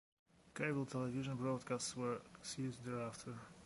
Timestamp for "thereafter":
2.83-3.35